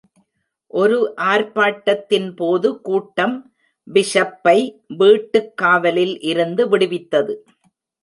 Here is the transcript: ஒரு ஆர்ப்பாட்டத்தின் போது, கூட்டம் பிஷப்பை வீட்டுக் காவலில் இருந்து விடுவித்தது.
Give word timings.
ஒரு 0.67 1.13
ஆர்ப்பாட்டத்தின் 1.17 2.35
போது, 2.35 2.81
கூட்டம் 2.81 3.53
பிஷப்பை 3.87 4.59
வீட்டுக் 4.87 5.57
காவலில் 5.57 6.19
இருந்து 6.21 6.77
விடுவித்தது. 6.77 7.35